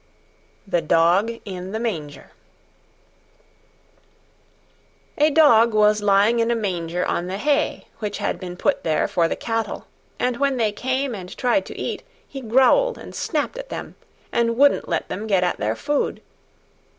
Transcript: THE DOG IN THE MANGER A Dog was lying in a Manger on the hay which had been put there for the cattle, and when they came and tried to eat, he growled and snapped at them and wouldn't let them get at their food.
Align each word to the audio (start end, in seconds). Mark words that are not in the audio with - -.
THE 0.65 0.81
DOG 0.81 1.41
IN 1.45 1.73
THE 1.73 1.79
MANGER 1.79 2.31
A 5.19 5.29
Dog 5.29 5.75
was 5.75 6.01
lying 6.01 6.39
in 6.39 6.49
a 6.49 6.55
Manger 6.55 7.05
on 7.05 7.27
the 7.27 7.37
hay 7.37 7.85
which 7.99 8.17
had 8.17 8.39
been 8.39 8.57
put 8.57 8.83
there 8.83 9.07
for 9.07 9.27
the 9.27 9.35
cattle, 9.35 9.85
and 10.17 10.37
when 10.37 10.57
they 10.57 10.71
came 10.71 11.13
and 11.13 11.37
tried 11.37 11.67
to 11.67 11.77
eat, 11.77 12.01
he 12.27 12.41
growled 12.41 12.97
and 12.97 13.13
snapped 13.13 13.59
at 13.59 13.69
them 13.69 13.93
and 14.31 14.57
wouldn't 14.57 14.89
let 14.89 15.07
them 15.07 15.27
get 15.27 15.43
at 15.43 15.57
their 15.57 15.75
food. 15.75 16.23